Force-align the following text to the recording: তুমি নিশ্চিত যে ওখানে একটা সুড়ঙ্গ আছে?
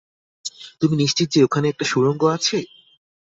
তুমি 0.81 0.95
নিশ্চিত 0.95 1.27
যে 1.31 1.39
ওখানে 1.43 1.65
একটা 1.69 1.85
সুড়ঙ্গ 1.85 2.21
আছে? 2.35 2.57